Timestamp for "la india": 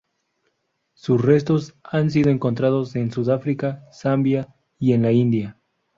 5.03-5.59